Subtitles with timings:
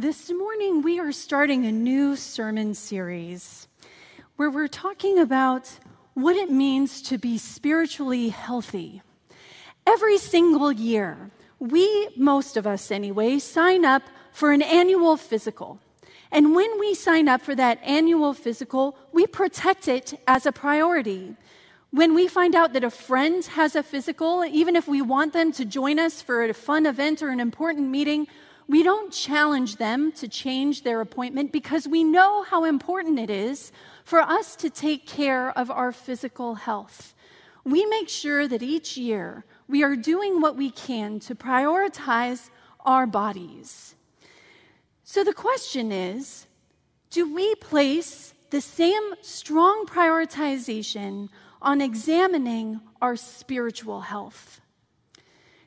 [0.00, 3.68] This morning, we are starting a new sermon series
[4.36, 5.70] where we're talking about
[6.14, 9.02] what it means to be spiritually healthy.
[9.86, 15.78] Every single year, we, most of us anyway, sign up for an annual physical.
[16.32, 21.36] And when we sign up for that annual physical, we protect it as a priority.
[21.90, 25.52] When we find out that a friend has a physical, even if we want them
[25.52, 28.28] to join us for a fun event or an important meeting,
[28.70, 33.72] we don't challenge them to change their appointment because we know how important it is
[34.04, 37.12] for us to take care of our physical health.
[37.64, 42.48] We make sure that each year we are doing what we can to prioritize
[42.84, 43.96] our bodies.
[45.02, 46.46] So the question is
[47.10, 51.28] do we place the same strong prioritization
[51.60, 54.60] on examining our spiritual health?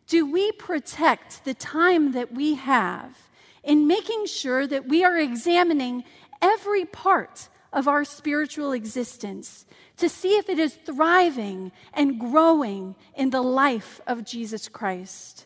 [0.08, 3.30] Do we protect the time that we have
[3.64, 6.04] in making sure that we are examining
[6.42, 9.66] every part of our spiritual existence
[9.98, 15.45] to see if it is thriving and growing in the life of Jesus Christ?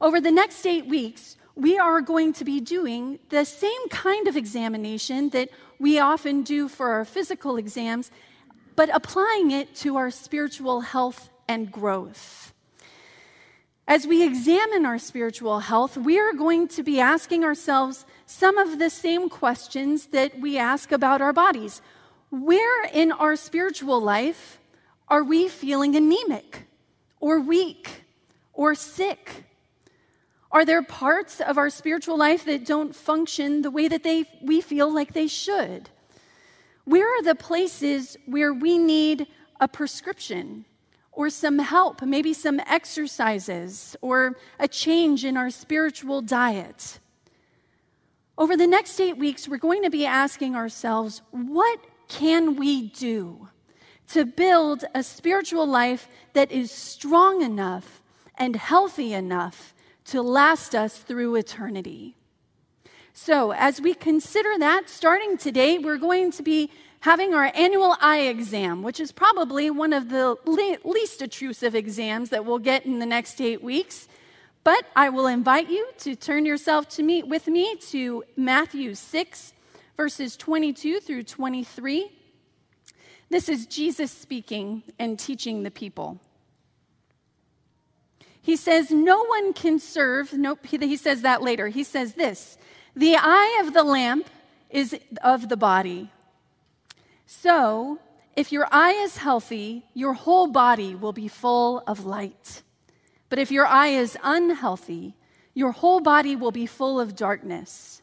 [0.00, 4.36] Over the next eight weeks, we are going to be doing the same kind of
[4.36, 8.10] examination that we often do for our physical exams,
[8.76, 12.52] but applying it to our spiritual health and growth.
[13.88, 18.78] As we examine our spiritual health, we are going to be asking ourselves some of
[18.78, 21.80] the same questions that we ask about our bodies.
[22.28, 24.58] Where in our spiritual life
[25.08, 26.66] are we feeling anemic
[27.18, 28.04] or weak
[28.52, 29.44] or sick?
[30.52, 34.60] Are there parts of our spiritual life that don't function the way that they, we
[34.60, 35.88] feel like they should?
[36.84, 40.66] Where are the places where we need a prescription
[41.18, 47.00] or some help, maybe some exercises or a change in our spiritual diet.
[48.38, 53.48] Over the next eight weeks, we're going to be asking ourselves what can we do
[54.10, 58.00] to build a spiritual life that is strong enough
[58.36, 59.74] and healthy enough
[60.04, 62.14] to last us through eternity?
[63.12, 66.70] So, as we consider that, starting today, we're going to be
[67.00, 72.30] having our annual eye exam, which is probably one of the le- least intrusive exams
[72.30, 74.08] that we'll get in the next eight weeks.
[74.64, 79.52] But I will invite you to turn yourself to me with me to Matthew 6,
[79.96, 82.10] verses 22 through 23.
[83.30, 86.18] This is Jesus speaking and teaching the people.
[88.40, 90.32] He says, No one can serve.
[90.32, 91.68] Nope, he says that later.
[91.68, 92.56] He says this
[92.96, 94.28] The eye of the lamp
[94.70, 96.10] is of the body.
[97.30, 97.98] So,
[98.36, 102.62] if your eye is healthy, your whole body will be full of light.
[103.28, 105.14] But if your eye is unhealthy,
[105.52, 108.00] your whole body will be full of darkness.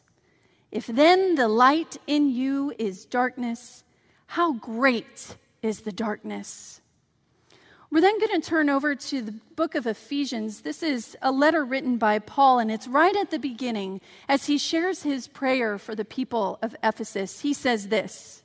[0.70, 3.82] If then the light in you is darkness,
[4.28, 6.80] how great is the darkness?
[7.90, 10.60] We're then going to turn over to the book of Ephesians.
[10.60, 14.56] This is a letter written by Paul, and it's right at the beginning as he
[14.56, 17.40] shares his prayer for the people of Ephesus.
[17.40, 18.44] He says this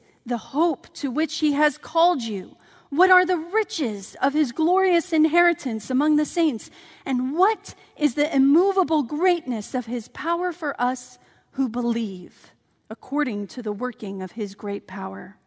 [0.25, 2.55] the hope to which he has called you?
[2.89, 6.69] What are the riches of his glorious inheritance among the saints?
[7.05, 11.17] And what is the immovable greatness of his power for us
[11.51, 12.53] who believe,
[12.89, 15.37] according to the working of his great power?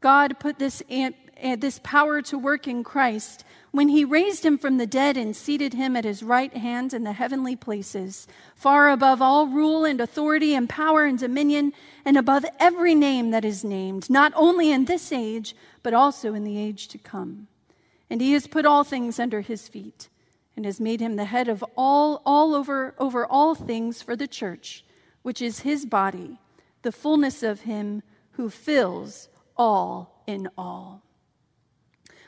[0.00, 1.10] God put this, eh,
[1.56, 5.74] this power to work in Christ when he raised him from the dead and seated
[5.74, 10.54] him at his right hand in the heavenly places, far above all rule and authority
[10.54, 11.72] and power and dominion,
[12.04, 16.44] and above every name that is named, not only in this age, but also in
[16.44, 17.46] the age to come.
[18.08, 20.08] And he has put all things under his feet
[20.56, 24.26] and has made him the head of all, all over, over all things for the
[24.26, 24.84] church,
[25.22, 26.38] which is his body,
[26.82, 28.02] the fullness of him
[28.32, 29.28] who fills
[29.60, 31.02] all in all.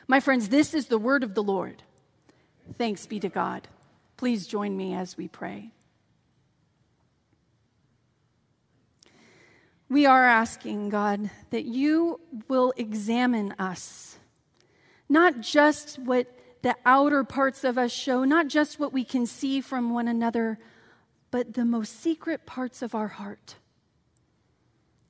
[0.07, 1.81] My friends, this is the word of the Lord.
[2.77, 3.67] Thanks be to God.
[4.17, 5.71] Please join me as we pray.
[9.89, 14.17] We are asking, God, that you will examine us,
[15.09, 16.27] not just what
[16.61, 20.59] the outer parts of us show, not just what we can see from one another,
[21.31, 23.55] but the most secret parts of our heart.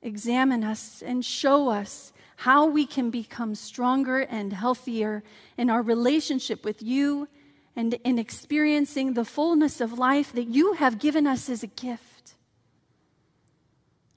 [0.02, 5.22] Examine us and show us how we can become stronger and healthier
[5.56, 7.28] in our relationship with you
[7.76, 12.34] and in experiencing the fullness of life that you have given us as a gift.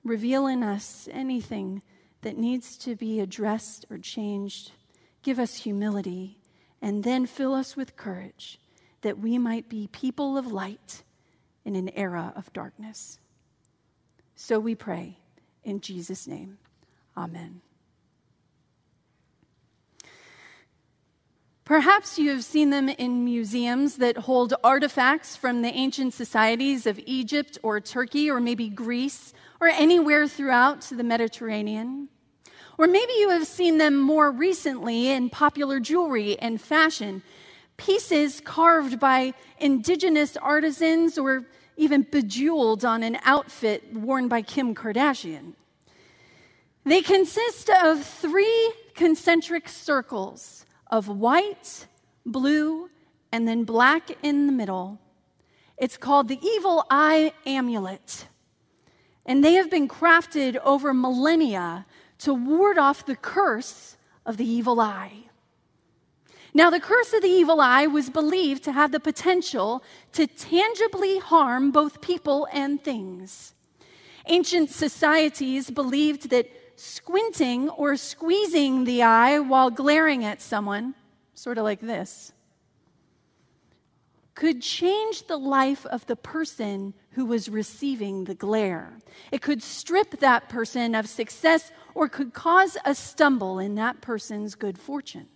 [0.03, 1.81] Reveal in us anything
[2.21, 4.71] that needs to be addressed or changed.
[5.23, 6.37] Give us humility
[6.81, 8.59] and then fill us with courage
[9.01, 11.03] that we might be people of light
[11.65, 13.19] in an era of darkness.
[14.35, 15.17] So we pray
[15.63, 16.57] in Jesus' name.
[17.15, 17.61] Amen.
[21.67, 26.97] Perhaps you have seen them in museums that hold artifacts from the ancient societies of
[27.05, 32.07] Egypt or Turkey or maybe Greece or anywhere throughout the Mediterranean.
[32.77, 37.21] Or maybe you have seen them more recently in popular jewelry and fashion,
[37.75, 45.51] pieces carved by indigenous artisans or even bejeweled on an outfit worn by Kim Kardashian.
[46.85, 51.87] They consist of three concentric circles of white,
[52.25, 52.89] blue,
[53.31, 54.99] and then black in the middle.
[55.77, 58.27] It's called the Evil Eye Amulet.
[59.25, 61.85] And they have been crafted over millennia
[62.19, 65.25] to ward off the curse of the evil eye.
[66.53, 71.19] Now, the curse of the evil eye was believed to have the potential to tangibly
[71.19, 73.53] harm both people and things.
[74.25, 80.93] Ancient societies believed that squinting or squeezing the eye while glaring at someone,
[81.33, 82.31] sort of like this,
[84.35, 88.99] could change the life of the person who was receiving the glare.
[89.31, 94.53] It could strip that person of success or could cause a stumble in that person's
[94.53, 95.27] good fortune.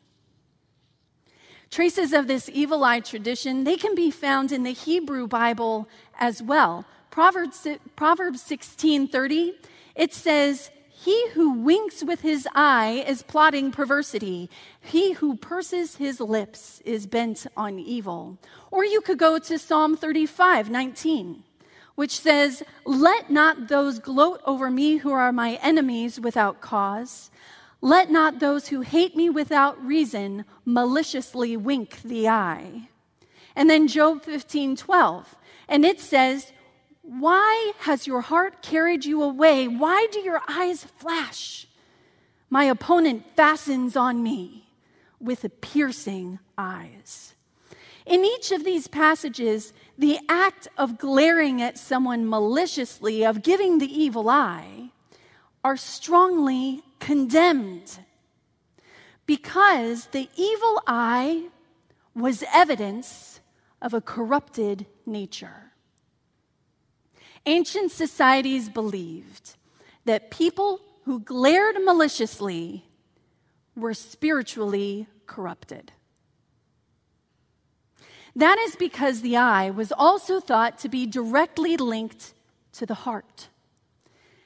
[1.71, 5.89] Traces of this evil eye tradition, they can be found in the Hebrew Bible
[6.19, 6.85] as well.
[7.09, 7.65] Proverbs,
[7.95, 9.53] Proverbs 16:30,
[9.95, 10.69] it says,
[11.03, 14.51] he who winks with his eye is plotting perversity.
[14.80, 18.38] He who purses his lips is bent on evil.
[18.69, 21.42] Or you could go to Psalm 35, 19,
[21.95, 27.31] which says, Let not those gloat over me who are my enemies without cause.
[27.81, 32.89] Let not those who hate me without reason maliciously wink the eye.
[33.56, 35.36] And then Job 15, 12.
[35.68, 36.53] And it says,
[37.01, 39.68] why has your heart carried you away?
[39.68, 41.68] Why do your eyes flash?
[42.50, 44.68] My opponent fastens on me
[45.19, 47.33] with piercing eyes.
[48.06, 53.92] In each of these passages, the act of glaring at someone maliciously, of giving the
[53.92, 54.92] evil eye,
[55.63, 58.00] are strongly condemned
[59.25, 61.44] because the evil eye
[62.15, 63.39] was evidence
[63.81, 65.70] of a corrupted nature.
[67.45, 69.55] Ancient societies believed
[70.05, 72.85] that people who glared maliciously
[73.75, 75.91] were spiritually corrupted.
[78.35, 82.33] That is because the eye was also thought to be directly linked
[82.73, 83.49] to the heart.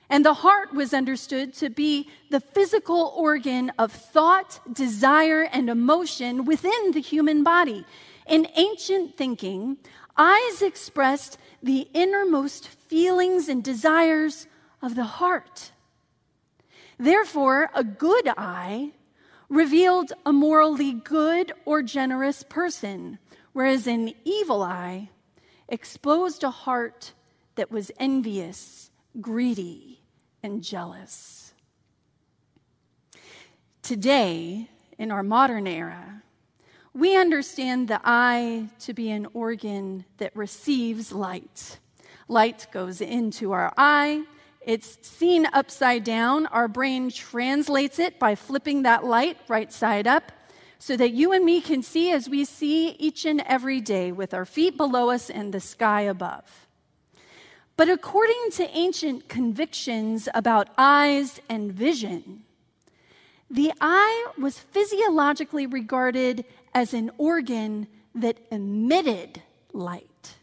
[0.09, 6.45] And the heart was understood to be the physical organ of thought, desire, and emotion
[6.45, 7.85] within the human body.
[8.27, 9.77] In ancient thinking,
[10.17, 14.47] eyes expressed the innermost feelings and desires
[14.81, 15.71] of the heart.
[16.97, 18.91] Therefore, a good eye
[19.49, 23.19] revealed a morally good or generous person,
[23.53, 25.09] whereas an evil eye
[25.67, 27.13] exposed a heart
[27.55, 30.01] that was envious, greedy,
[30.43, 31.53] and jealous.
[33.81, 36.23] Today, in our modern era,
[36.95, 41.77] we understand the eye to be an organ that receives light.
[42.29, 44.23] Light goes into our eye,
[44.65, 46.47] it's seen upside down.
[46.47, 50.31] Our brain translates it by flipping that light right side up
[50.79, 54.33] so that you and me can see as we see each and every day with
[54.33, 56.67] our feet below us and the sky above.
[57.77, 62.43] But according to ancient convictions about eyes and vision,
[63.55, 69.41] the eye was physiologically regarded as an organ that emitted
[69.73, 70.35] light.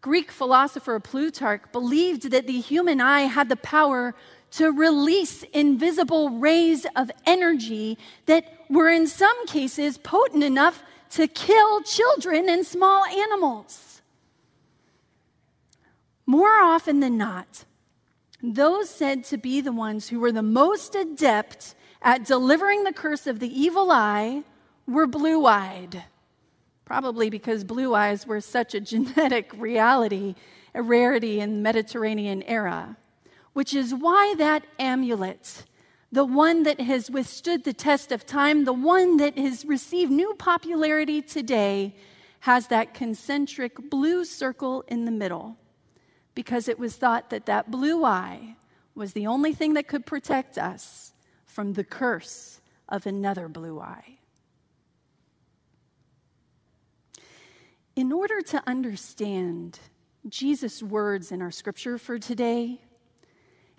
[0.00, 4.14] Greek philosopher Plutarch believed that the human eye had the power
[4.52, 11.82] to release invisible rays of energy that were, in some cases, potent enough to kill
[11.82, 14.02] children and small animals.
[16.26, 17.64] More often than not,
[18.42, 23.26] those said to be the ones who were the most adept at delivering the curse
[23.26, 24.44] of the evil eye
[24.86, 26.04] were blue eyed.
[26.84, 30.34] probably because blue eyes were such a genetic reality,
[30.74, 32.96] a rarity in the Mediterranean era,
[33.52, 35.64] which is why that amulet,
[36.10, 40.32] the one that has withstood the test of time, the one that has received new
[40.34, 41.94] popularity today,
[42.40, 45.56] has that concentric blue circle in the middle,
[46.38, 48.54] because it was thought that that blue eye
[48.94, 51.12] was the only thing that could protect us
[51.44, 54.18] from the curse of another blue eye.
[57.96, 59.80] In order to understand
[60.28, 62.82] Jesus' words in our scripture for today,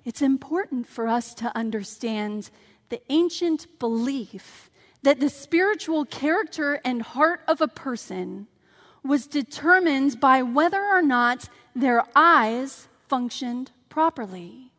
[0.03, 2.49] it's important for us to understand
[2.89, 4.69] the ancient belief
[5.03, 8.47] that the spiritual character and heart of a person
[9.03, 14.71] was determined by whether or not their eyes functioned properly.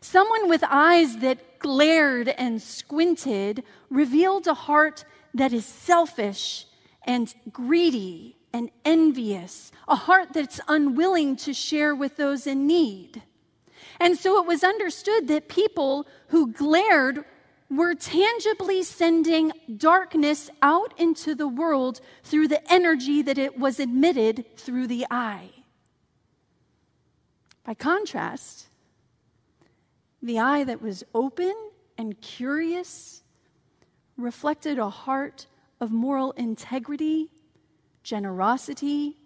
[0.00, 6.66] Someone with eyes that glared and squinted revealed a heart that is selfish
[7.06, 13.22] and greedy and envious, a heart that's unwilling to share with those in need.
[13.98, 17.24] And so it was understood that people who glared
[17.70, 24.44] were tangibly sending darkness out into the world through the energy that it was emitted
[24.56, 25.50] through the eye.
[27.64, 28.68] By contrast,
[30.22, 31.54] the eye that was open
[31.96, 33.22] and curious
[34.16, 35.46] reflected a heart
[35.80, 37.30] of moral integrity,
[38.02, 39.16] generosity,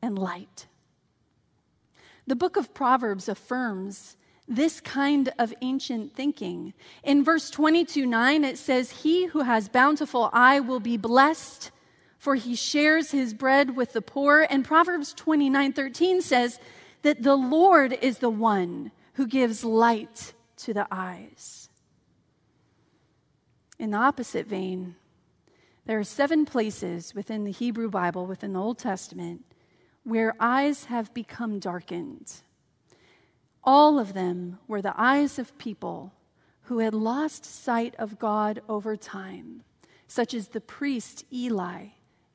[0.00, 0.66] and light.
[2.26, 4.16] The book of Proverbs affirms
[4.50, 6.74] this kind of ancient thinking.
[7.04, 11.70] In verse 22 9, it says, He who has bountiful eye will be blessed,
[12.18, 14.46] for he shares his bread with the poor.
[14.50, 16.58] And Proverbs 29 13 says
[17.02, 21.68] that the Lord is the one who gives light to the eyes.
[23.78, 24.96] In the opposite vein,
[25.86, 29.44] there are seven places within the Hebrew Bible, within the Old Testament,
[30.04, 32.42] where eyes have become darkened.
[33.62, 36.12] All of them were the eyes of people
[36.62, 39.62] who had lost sight of God over time,
[40.06, 41.86] such as the priest Eli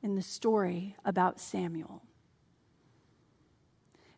[0.02, 2.02] in the story about Samuel.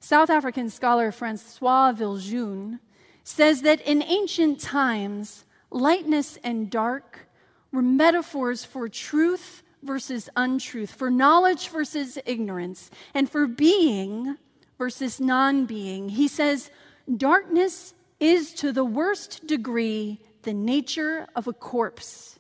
[0.01, 2.81] South African scholar Francois Viljoen
[3.25, 7.29] says that in ancient times, lightness and dark
[7.73, 14.37] were metaphors for truth versus untruth, for knowledge versus ignorance, and for being
[14.79, 16.09] versus non being.
[16.09, 16.71] He says,
[17.17, 22.39] Darkness is to the worst degree the nature of a corpse,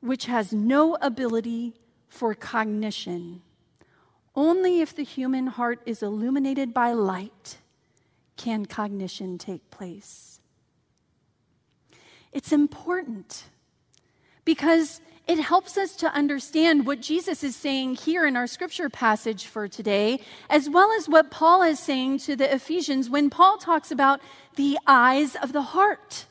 [0.00, 1.74] which has no ability
[2.08, 3.42] for cognition.
[4.34, 7.58] Only if the human heart is illuminated by light
[8.36, 10.40] can cognition take place.
[12.32, 13.44] It's important
[14.44, 19.46] because it helps us to understand what Jesus is saying here in our scripture passage
[19.46, 23.90] for today, as well as what Paul is saying to the Ephesians when Paul talks
[23.90, 24.20] about
[24.56, 26.26] the eyes of the heart.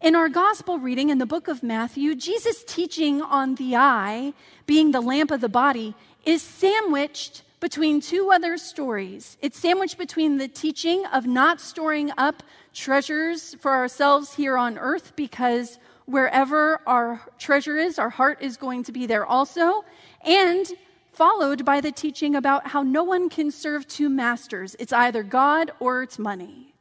[0.00, 4.32] In our gospel reading in the book of Matthew, Jesus' teaching on the eye,
[4.66, 9.36] being the lamp of the body, is sandwiched between two other stories.
[9.40, 12.42] It's sandwiched between the teaching of not storing up
[12.74, 18.84] treasures for ourselves here on earth because wherever our treasure is, our heart is going
[18.84, 19.84] to be there also.
[20.24, 20.66] And
[21.12, 24.76] followed by the teaching about how no one can serve two masters.
[24.78, 26.74] It's either God or it's money.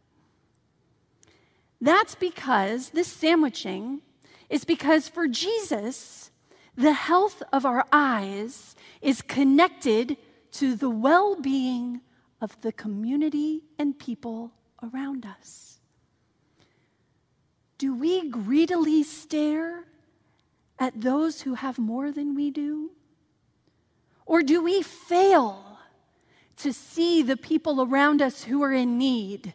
[1.80, 4.02] That's because this sandwiching
[4.50, 6.32] is because for Jesus,
[6.76, 10.18] the health of our eyes is connected
[10.54, 12.02] to the well being
[12.42, 14.52] of the community and people
[14.84, 15.75] around us.
[17.78, 19.86] Do we greedily stare
[20.80, 22.92] at those who have more than we do?
[24.26, 25.80] Or do we fail
[26.58, 29.54] to see the people around us who are in need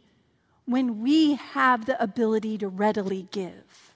[0.66, 3.94] when we have the ability to readily give?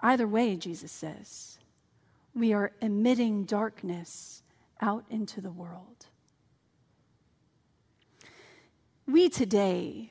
[0.00, 1.58] Either way, Jesus says,
[2.34, 4.42] we are emitting darkness
[4.80, 6.06] out into the world.
[9.06, 10.10] We today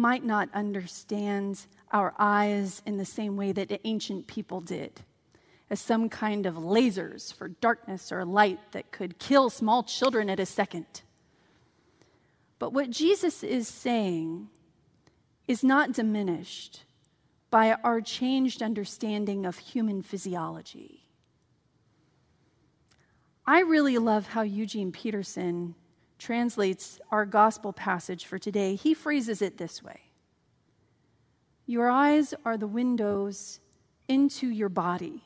[0.00, 5.02] might not understand our eyes in the same way that ancient people did,
[5.68, 10.40] as some kind of lasers for darkness or light that could kill small children at
[10.40, 11.02] a second.
[12.58, 14.48] But what Jesus is saying
[15.46, 16.84] is not diminished
[17.50, 21.04] by our changed understanding of human physiology.
[23.46, 25.74] I really love how Eugene Peterson
[26.20, 30.00] translates our gospel passage for today, he phrases it this way
[31.66, 33.58] Your eyes are the windows
[34.06, 35.24] into your body.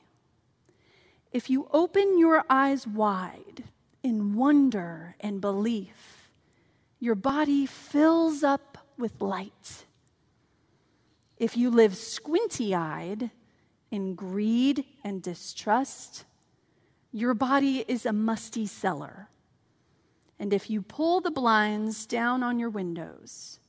[1.33, 3.65] if you open your eyes wide
[4.03, 6.31] in wonder and belief,
[7.01, 9.87] your body fills up with light.
[11.37, 13.31] If you live squinty eyed
[13.91, 16.25] in greed and distrust,
[17.11, 19.29] your body is a musty cellar.
[20.39, 23.61] And if you pull the blinds down on your windows,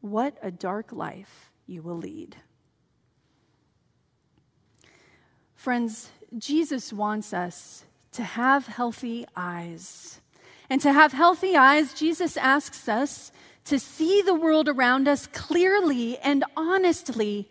[0.00, 2.36] what a dark life you will lead.
[5.54, 10.20] Friends, Jesus wants us to have healthy eyes.
[10.68, 13.32] And to have healthy eyes, Jesus asks us
[13.64, 17.48] to see the world around us clearly and honestly,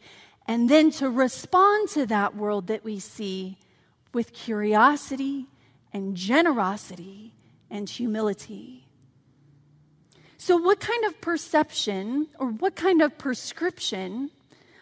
[0.48, 3.58] and then to respond to that world that we see
[4.14, 5.48] with curiosity
[5.94, 7.34] and generosity
[7.72, 8.86] and humility.
[10.38, 14.30] So, what kind of perception or what kind of prescription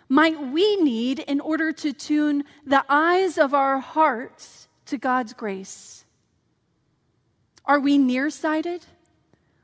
[0.10, 6.06] might we need in order to tune the eyes of our hearts to God's grace?
[7.66, 8.86] Are we nearsighted,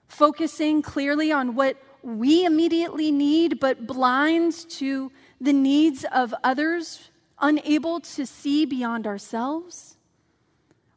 [0.08, 8.00] focusing clearly on what we immediately need, but blind to the needs of others, unable
[8.02, 9.95] to see beyond ourselves?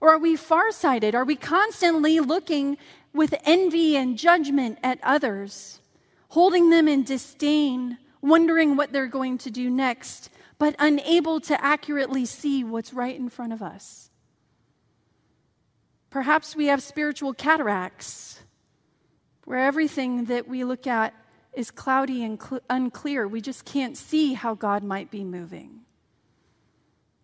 [0.00, 1.14] Or are we farsighted?
[1.14, 2.78] Are we constantly looking
[3.12, 5.80] with envy and judgment at others,
[6.28, 7.98] holding them in disdain?
[8.20, 13.28] wondering what they're going to do next, but unable to accurately see what's right in
[13.28, 14.10] front of us.
[16.10, 18.40] Perhaps we have spiritual cataracts
[19.44, 21.14] where everything that we look at
[21.52, 23.26] is cloudy and cl- unclear.
[23.26, 25.80] We just can't see how God might be moving.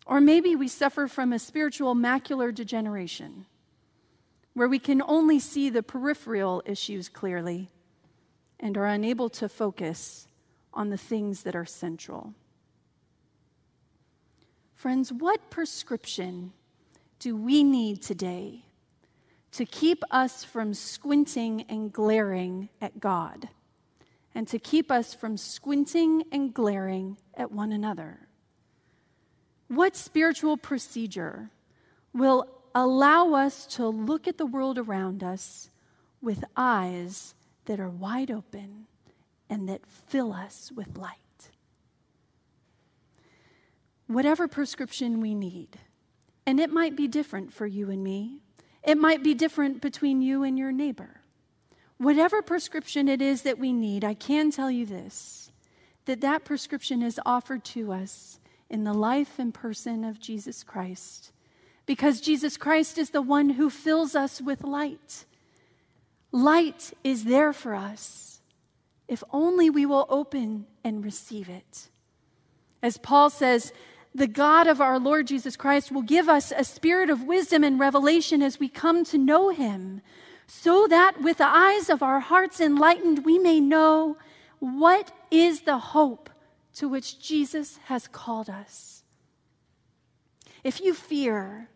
[0.06, 3.46] Or maybe we suffer from a spiritual macular degeneration
[4.52, 7.70] where we can only see the peripheral issues clearly
[8.60, 10.28] and are unable to focus
[10.72, 12.34] on the things that are central.
[14.74, 16.52] Friends, what prescription
[17.18, 18.64] do we need today
[19.52, 23.48] to keep us from squinting and glaring at God
[24.34, 28.23] and to keep us from squinting and glaring at one another?
[29.68, 31.50] What spiritual procedure
[32.12, 35.70] will allow us to look at the world around us
[36.20, 37.34] with eyes
[37.66, 38.86] that are wide open
[39.48, 41.18] and that fill us with light.
[44.06, 45.78] Whatever prescription we need,
[46.46, 48.40] and it might be different for you and me,
[48.82, 51.22] it might be different between you and your neighbor.
[51.96, 55.50] Whatever prescription it is that we need, I can tell you this
[56.06, 61.32] that that prescription is offered to us in the life and person of Jesus Christ.
[61.86, 65.24] Because Jesus Christ is the one who fills us with light.
[66.32, 68.24] Light is there for us
[69.08, 71.88] if only we will open and receive it.
[72.82, 73.72] As Paul says,
[74.14, 77.78] the God of our Lord Jesus Christ will give us a spirit of wisdom and
[77.78, 80.00] revelation as we come to know him,
[80.46, 84.16] so that with the eyes of our hearts enlightened, we may know
[84.60, 86.30] what is the hope
[86.74, 89.02] to which Jesus has called us.
[90.62, 91.68] If you fear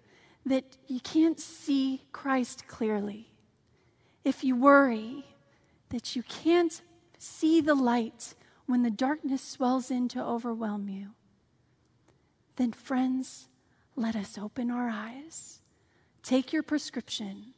[0.45, 3.33] that you can't see Christ clearly,
[4.25, 5.25] if you worry
[5.91, 6.81] that you can't
[7.19, 8.35] see the light
[8.67, 11.11] when the darkness swells in to overwhelm you,
[12.57, 13.49] then, friends,
[13.95, 15.61] let us open our eyes,
[16.23, 17.55] take your prescription,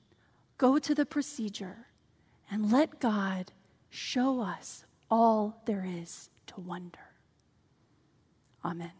[0.58, 1.86] go to the procedure,
[2.50, 3.52] and let God
[3.88, 7.09] show us all there is to wonder.
[8.64, 8.99] Amen.